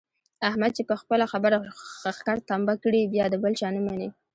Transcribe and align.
احمد 0.49 0.71
چې 0.77 0.83
په 0.89 0.95
خپله 1.01 1.25
خبره 1.33 1.57
ښکر 2.17 2.37
تمبه 2.49 2.75
کړي 2.83 3.01
بیا 3.13 3.25
د 3.29 3.35
بل 3.43 3.53
چا 3.59 3.67
نه 3.75 3.81
مني. 3.85 4.09